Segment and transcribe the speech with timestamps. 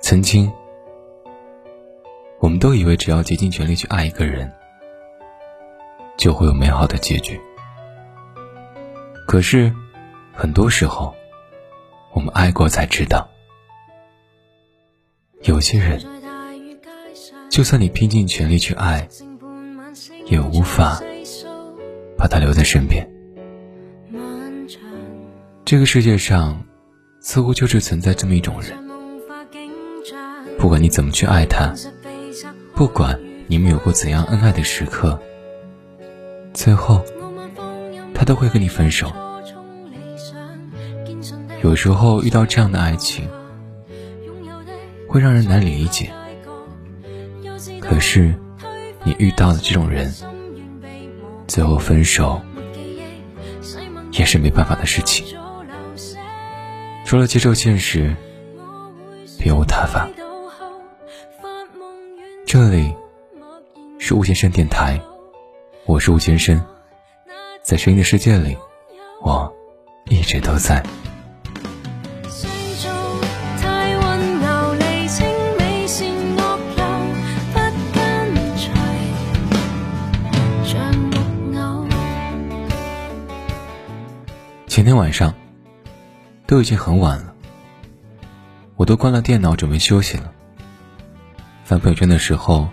[0.00, 0.50] 曾经，
[2.40, 4.52] 我们都以为只要竭尽全力去爱一个人，
[6.16, 7.40] 就会有美好的结局。
[9.28, 9.72] 可是，
[10.34, 11.14] 很多时候，
[12.12, 13.28] 我们爱过才知道，
[15.42, 16.02] 有些人，
[17.48, 19.08] 就算你拼尽全力去爱，
[20.26, 21.00] 也无法
[22.18, 23.08] 把他留在身边。
[25.64, 26.60] 这个世界上，
[27.20, 28.76] 似乎就是存在这么一种人。
[30.58, 31.72] 不管你怎么去爱他，
[32.74, 35.18] 不管你们有过怎样恩爱的时刻，
[36.52, 37.02] 最后
[38.12, 39.12] 他都会跟你分手。
[41.62, 43.28] 有时候遇到这样的爱情，
[45.06, 46.10] 会让人难理解。
[47.80, 48.34] 可是
[49.04, 50.12] 你遇到的这种人，
[51.46, 52.40] 最后分手
[54.12, 55.38] 也是没办法的事情。
[57.10, 58.14] 除了接受现实，
[59.36, 60.08] 别无他法。
[62.46, 62.94] 这里
[63.98, 64.96] 是吴先生电台，
[65.86, 66.64] 我是吴先生，
[67.64, 68.56] 在声音的世界里，
[69.22, 69.52] 我
[70.08, 70.80] 一直都在。
[84.68, 85.34] 前天晚上
[86.50, 87.32] 都已经很晚了，
[88.74, 90.32] 我都关了电脑，准备休息了。
[91.64, 92.68] 翻朋友圈的时候，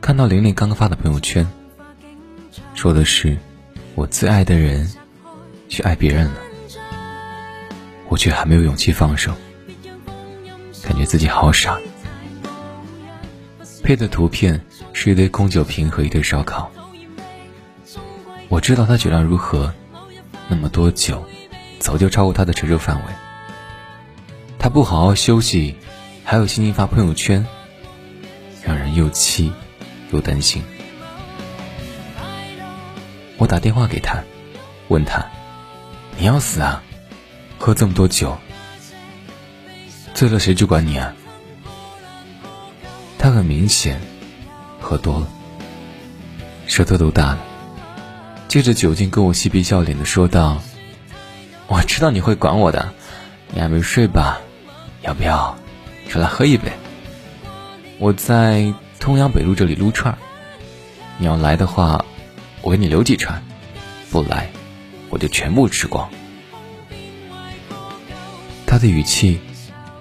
[0.00, 1.46] 看到玲玲刚刚发的朋友圈，
[2.72, 3.36] 说的是
[3.94, 4.90] 我最爱的人
[5.68, 6.40] 去爱别人了，
[8.08, 9.34] 我却还没有勇气放手，
[10.82, 11.78] 感觉自己好傻。
[13.82, 14.58] 配的图片
[14.94, 16.72] 是一堆空酒瓶和一堆烧烤，
[18.48, 19.74] 我知道他酒量如何，
[20.48, 21.22] 那么多酒，
[21.78, 23.02] 早就超过他的承受范围。
[24.58, 25.76] 他不好好休息，
[26.24, 27.46] 还有心情发朋友圈。
[28.64, 29.52] 让人又气
[30.10, 30.60] 又担心。
[33.38, 34.24] 我打电话给他，
[34.88, 35.24] 问他
[36.18, 36.82] ：“你要死啊？
[37.58, 38.36] 喝这么多酒，
[40.14, 41.14] 醉了谁去管你啊？”
[43.18, 44.00] 他很明显
[44.80, 45.28] 喝多了，
[46.66, 47.38] 舌头都大了，
[48.48, 50.60] 借着酒劲跟我嬉皮笑脸的说道
[51.68, 52.92] ：“我知道你会管我的，
[53.52, 54.40] 你还没睡吧？
[55.02, 55.56] 要不要
[56.08, 56.70] 出来喝一杯？”
[57.98, 60.18] 我在通阳北路这里撸串
[61.18, 62.04] 你要来的话，
[62.60, 63.40] 我给你留几串；
[64.10, 64.50] 不来，
[65.08, 66.08] 我就全部吃光。
[68.66, 69.40] 他的语气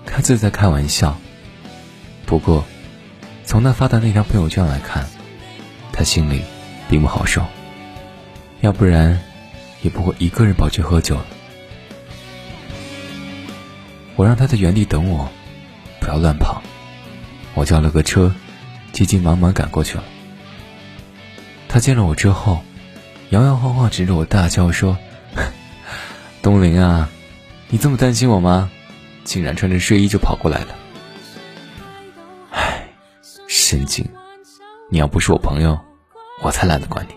[0.05, 1.17] 看似在开玩笑，
[2.25, 2.65] 不过
[3.45, 5.07] 从他发的那条朋友圈来看，
[5.93, 6.41] 他心里
[6.89, 7.45] 并不好受。
[8.61, 9.21] 要不然，
[9.81, 11.25] 也不会一个人跑去喝酒了。
[14.15, 15.29] 我让他在原地等我，
[15.99, 16.61] 不要乱跑。
[17.53, 18.33] 我叫了个车，
[18.91, 20.03] 急急忙忙赶过去了。
[21.67, 22.61] 他见了我之后，
[23.29, 24.97] 摇摇晃晃指着我大叫说
[26.41, 27.09] ：“东林啊，
[27.69, 28.69] 你这么担心我吗？
[29.23, 30.75] 竟然穿着睡衣就跑过来了！
[32.51, 32.87] 唉，
[33.47, 34.07] 神经！
[34.89, 35.77] 你要不是我朋友，
[36.41, 37.15] 我才懒得管你。”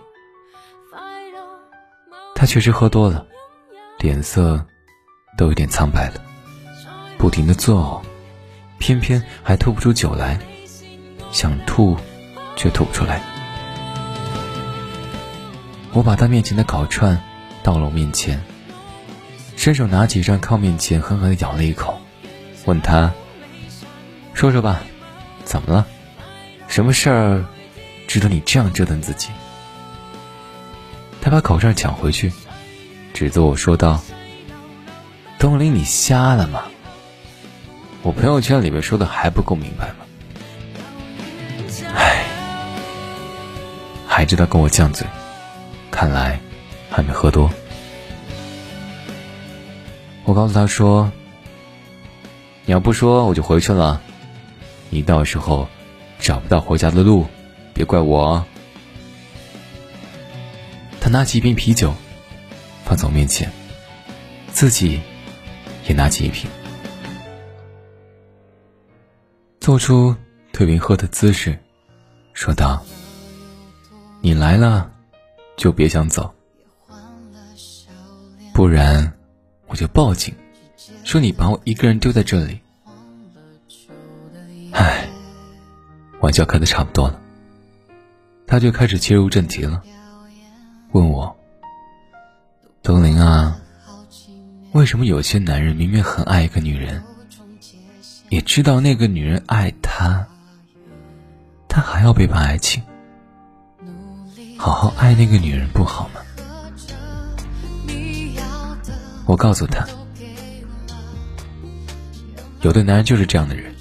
[2.35, 3.25] 他确实喝多了，
[3.99, 4.65] 脸色
[5.37, 6.21] 都有点苍白了，
[7.19, 8.09] 不停的作呕。
[8.79, 10.39] 偏偏还吐不出酒来，
[11.33, 11.97] 想吐，
[12.55, 13.21] 却吐不出来。
[15.91, 17.21] 我把他面前的烤串
[17.61, 18.41] 倒了我面前，
[19.57, 21.99] 伸手拿起一张靠面前，狠狠的咬了一口，
[22.63, 23.11] 问他
[24.33, 24.79] ：“说说吧，
[25.43, 25.85] 怎么了？
[26.69, 27.45] 什么事儿
[28.07, 29.27] 值得你这样折腾自己？”
[31.21, 32.31] 他把烤串抢回去，
[33.13, 33.99] 指责我说道
[35.37, 36.63] ：“东林，你瞎了吗？”
[38.09, 39.97] 我朋友圈里面说的还不够明白吗？
[41.93, 42.25] 唉，
[44.07, 45.05] 还知道跟我犟嘴，
[45.91, 46.39] 看来
[46.89, 47.51] 还没喝多。
[50.25, 51.11] 我告诉他说
[52.65, 54.01] ：“你要不说，我就回去了。
[54.89, 55.69] 你到时候
[56.17, 57.27] 找不到回家的路，
[57.75, 58.43] 别怪我。”
[60.99, 61.93] 他拿起一瓶啤酒，
[62.85, 63.51] 放在我面前，
[64.51, 64.99] 自己
[65.87, 66.49] 也拿起一瓶。
[69.69, 70.15] 做出
[70.51, 71.55] 对林喝的姿势，
[72.33, 72.83] 说道
[74.19, 74.91] ：“你来了，
[75.57, 76.33] 就别想走，
[78.51, 79.13] 不然
[79.67, 80.33] 我就报警，
[81.03, 82.59] 说你把我一个人丢在这里。”
[84.73, 85.07] 唉，
[86.19, 87.21] 玩笑开的差不多了，
[88.47, 89.83] 他就开始切入正题了，
[90.93, 91.37] 问我
[92.81, 93.55] ：“东林啊，
[94.71, 97.03] 为什么有些男人明明很爱一个女人，
[98.29, 100.27] 也知道那个女人爱他，
[101.67, 102.83] 他还要背叛爱情？
[104.57, 106.21] 好好爱那个女人不好吗？
[109.25, 109.87] 我告诉他，
[112.61, 113.73] 有的男人就是这样的人，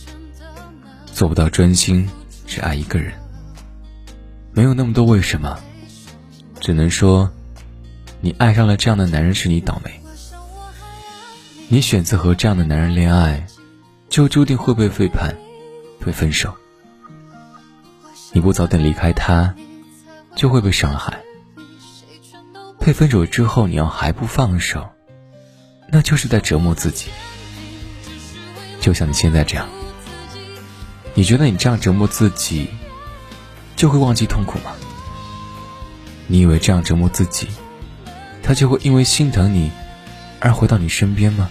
[1.06, 2.08] 做不到专心
[2.46, 3.12] 只爱一个人，
[4.52, 5.58] 没有那么多为什么，
[6.60, 7.30] 只能说，
[8.22, 10.00] 你爱上了这样的男人是你倒霉。
[11.68, 13.46] 你选择和这样的男人恋爱，
[14.08, 15.36] 就注定会被背叛，
[16.04, 16.54] 被分手。
[18.32, 19.54] 你不早点离开他，
[20.34, 21.22] 就会被伤害。
[22.78, 24.88] 被分手之后，你要还不放手，
[25.90, 27.10] 那就是在折磨自己。
[28.80, 29.68] 就像你现在这样，
[31.14, 32.68] 你觉得你这样折磨自己，
[33.76, 34.72] 就会忘记痛苦吗？
[36.26, 37.48] 你以为这样折磨自己，
[38.42, 39.70] 他就会因为心疼你？
[40.40, 41.50] 而回到你身边吗？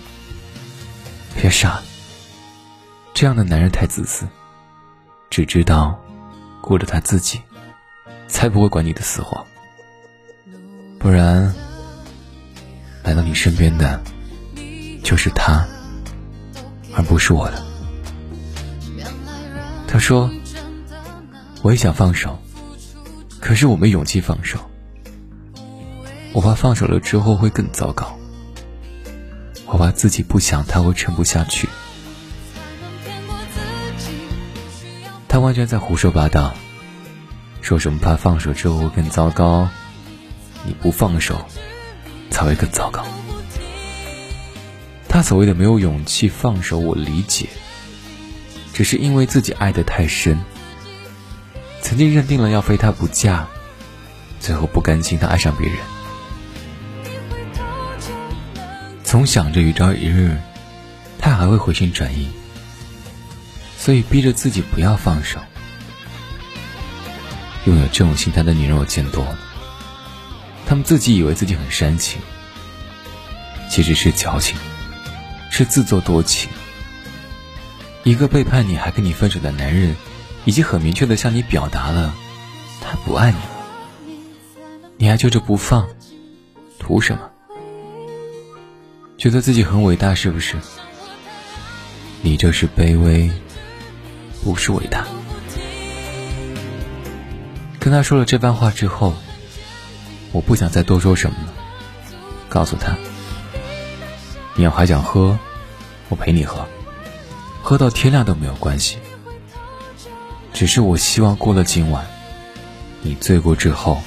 [1.35, 1.81] 别傻，
[3.19, 4.27] 这样的男人太自私，
[5.31, 5.99] 只知道
[6.61, 7.41] 顾着他自己，
[8.27, 9.43] 才不会管你的死活。
[10.99, 11.51] 不然，
[13.01, 13.99] 来到你身边的
[15.03, 15.65] 就是他，
[16.95, 17.65] 而不是我的。
[19.87, 20.29] 他说
[21.63, 22.37] ：“我也想放手，
[23.41, 24.59] 可是我没勇气放手，
[26.33, 28.15] 我怕放手了之后会更糟糕。”
[29.65, 31.67] 我怕自己不想他会撑不下去。
[35.37, 36.55] 他完全在胡说八道，
[37.61, 39.69] 说什么怕放手之后更糟糕，
[40.65, 41.45] 你不放手
[42.31, 43.05] 才会更糟糕。
[45.07, 47.49] 他所谓的没有勇气放手，我理解，
[48.73, 50.39] 只是因为自己爱得太深，
[51.83, 53.45] 曾经认定了要非他不嫁，
[54.39, 55.77] 最后不甘心他爱上别人。
[59.03, 60.35] 总想着有朝一日，
[61.19, 62.27] 他还会回心转意，
[63.87, 65.39] 所以逼着自己不要放手。
[67.63, 69.39] 拥有这种心态的女人我见多了，
[70.65, 72.19] 她们自己以为自己很煽情，
[73.71, 74.57] 其实是矫情，
[75.49, 76.49] 是自作多情。
[78.03, 79.95] 一个背叛你还跟你分手的男人，
[80.43, 82.13] 已经很明确的向你表达了
[82.81, 84.17] 他不爱你了，
[84.97, 85.87] 你还揪着不放，
[86.77, 87.21] 图什么？
[89.17, 90.57] 觉得自己很伟大是不是？
[92.21, 93.31] 你这是卑微，
[94.47, 95.05] 不是伟大。
[97.81, 99.13] 跟他说了这番话之后，
[100.31, 101.53] 我不想再多说什么了。
[102.47, 102.95] 告诉他，
[104.55, 105.37] 你要还想喝，
[106.07, 106.65] 我陪你喝，
[107.61, 108.97] 喝到天亮都没有关系。
[110.53, 112.07] 只是我希望过了今晚，
[113.01, 114.01] 你醉过之后，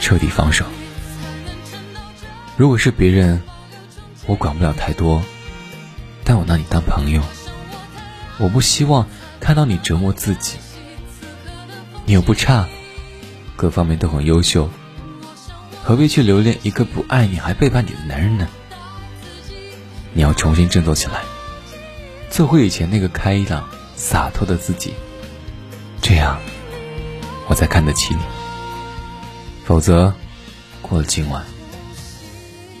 [0.00, 0.64] 彻底放手。
[2.56, 3.40] 如果是别人。
[4.26, 5.22] 我管不了太多，
[6.24, 7.20] 但我拿你当朋友。
[8.38, 9.06] 我不希望
[9.40, 10.58] 看到你折磨自己。
[12.06, 12.68] 你又不差，
[13.56, 14.68] 各方面都很优秀，
[15.82, 18.46] 何必去留恋一个不爱你还背叛你的男人呢？
[20.12, 21.22] 你要重新振作起来，
[22.30, 24.94] 做回以前那个开朗洒脱的自己，
[26.02, 26.38] 这样
[27.48, 28.20] 我才看得起你。
[29.64, 30.12] 否则，
[30.82, 31.44] 过了今晚。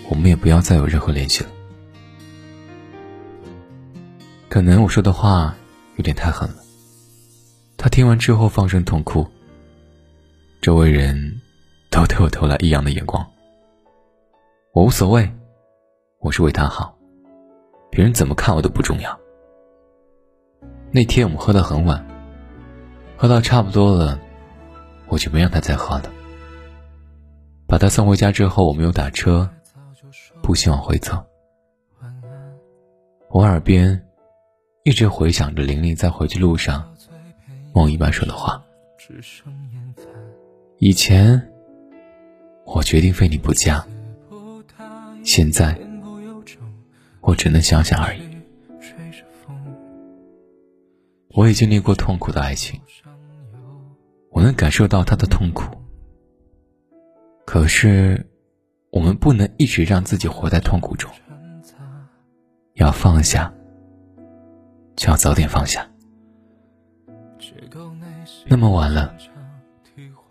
[0.06, 1.50] 我们也不要再有任何联系了。
[4.54, 5.52] 可能我说的话
[5.96, 6.58] 有点太狠了。
[7.76, 9.26] 他听完之后放声痛哭。
[10.62, 11.40] 周围人
[11.90, 13.28] 都对我投来异样的眼光。
[14.72, 15.28] 我无所谓，
[16.20, 16.96] 我是为他好，
[17.90, 19.18] 别人怎么看我都不重要。
[20.92, 22.06] 那天我们喝到很晚，
[23.16, 24.20] 喝到差不多了，
[25.08, 26.04] 我就没让他再喝了。
[27.66, 29.50] 把他送回家之后，我没有打车。
[30.44, 31.24] 不希往回走，
[33.30, 34.00] 我耳边
[34.84, 36.94] 一直回想着玲玲在回去路上
[37.74, 38.62] 梦一般说的话。
[40.76, 41.50] 以前
[42.66, 43.82] 我决定非你不嫁，
[45.24, 45.74] 现在
[47.22, 48.20] 我只能想想而已。
[51.30, 52.78] 我也经历过痛苦的爱情，
[54.30, 55.64] 我能感受到他的痛苦，
[57.46, 58.30] 可是。
[58.90, 61.10] 我们不能一直让自己活在痛苦中，
[62.74, 63.52] 要放下，
[64.96, 65.86] 就要早点放下。
[68.46, 69.14] 那么晚了，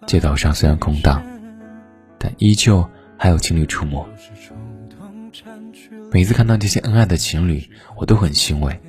[0.08, 1.24] 街道上虽然空荡，
[2.18, 4.08] 但依旧还有情侣出没。
[6.12, 8.80] 每次看到这些恩爱的情侣，我都很欣慰，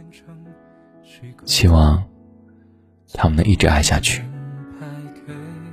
[1.45, 2.04] 希望
[3.12, 4.23] 他们能一直爱下去，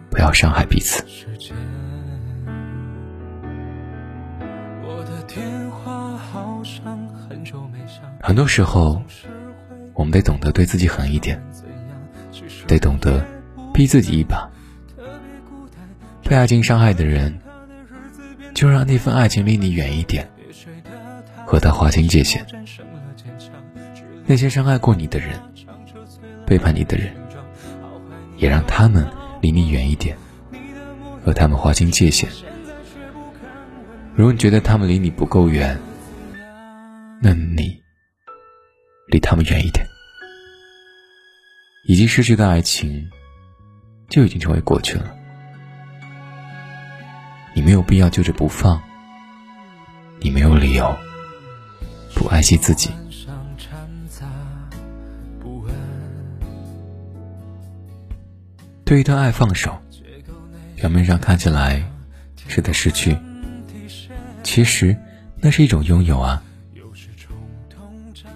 [0.09, 1.03] 不要伤害彼此。
[8.21, 9.01] 很多时候，
[9.93, 11.41] 我们得懂得对自己狠一点，
[12.67, 13.25] 得懂得
[13.73, 14.49] 逼自己一把。
[16.23, 17.37] 被爱情伤害的人，
[18.53, 20.29] 就让那份爱情离你远一点，
[21.45, 22.45] 和他划清界限。
[24.25, 25.37] 那些伤害过你的人，
[26.45, 27.11] 背叛你的人，
[28.37, 29.05] 也让他们
[29.41, 30.15] 离你远一点，
[31.25, 32.29] 和他们划清界限。
[34.15, 35.77] 如果你觉得他们离你不够远，
[37.19, 37.80] 那你
[39.11, 39.85] 离他们远一点。
[41.83, 43.09] 已经失去的爱情，
[44.09, 45.15] 就已经成为过去了。
[47.53, 48.81] 你没有必要揪着不放，
[50.19, 50.97] 你没有理由
[52.15, 52.89] 不爱惜自己。
[58.85, 59.77] 对一段爱放手，
[60.75, 61.83] 表面上看起来
[62.47, 63.17] 是在失去，
[64.43, 64.95] 其实
[65.37, 66.43] 那是一种拥有啊。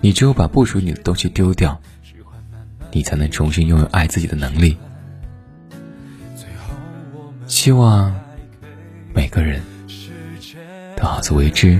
[0.05, 1.81] 你只有把不属于你的东西丢掉，
[2.91, 4.77] 你才能重新拥有爱自己的能力。
[7.47, 8.15] 希望。
[9.15, 9.63] 每个人
[10.95, 11.79] 都好自为之，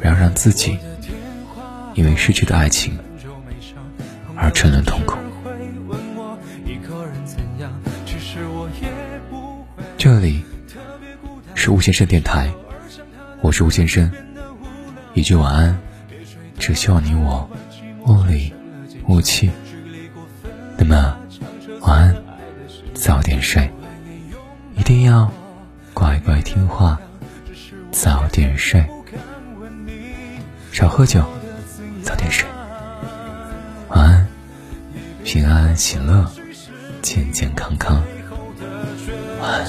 [0.00, 0.78] 不要让自己
[1.94, 2.96] 因为失去的爱情
[4.34, 5.18] 而沉沦痛苦。
[9.98, 10.42] 这里
[11.54, 12.50] 是吴先生电台，
[13.42, 14.10] 我是吴先生。
[15.12, 15.78] 一句晚安，
[16.62, 17.50] 只希望你我
[18.06, 18.54] 屋里
[19.08, 19.50] 雾气。
[20.78, 21.16] 那么
[21.80, 22.16] 晚安，
[22.94, 23.68] 早点睡，
[24.76, 25.28] 一定要。
[25.92, 27.00] 乖乖听话，
[27.90, 28.80] 早点睡，
[30.70, 31.20] 少喝酒，
[32.04, 32.46] 早点睡，
[33.88, 34.28] 晚安，
[35.24, 36.24] 平安喜乐，
[37.02, 38.00] 健健康康，
[39.40, 39.66] 晚安。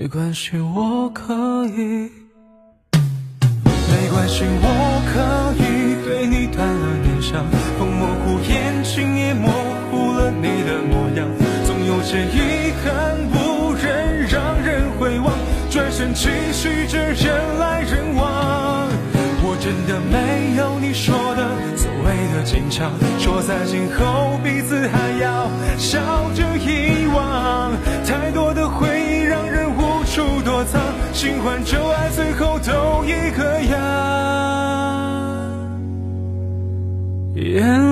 [0.00, 1.34] 没关系，我可
[1.76, 2.10] 以，
[2.94, 5.62] 没关系，我可以
[6.02, 7.44] 对你断了念想。
[7.78, 9.50] 风模糊眼睛，也模
[9.90, 11.28] 糊了你的模样。
[11.66, 15.34] 总有些遗憾不忍让人回望，
[15.68, 18.88] 转身继续着人来人往。
[19.42, 26.00] 我真的没有你说的所谓的坚强，说在今后彼此还要笑
[26.32, 26.89] 着遗
[31.20, 33.60] 新欢旧爱，最后都一个
[37.44, 37.89] 样。